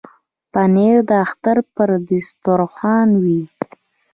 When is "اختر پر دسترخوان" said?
1.25-3.09